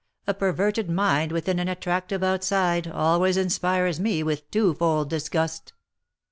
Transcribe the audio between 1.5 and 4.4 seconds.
an attractive outside always inspires me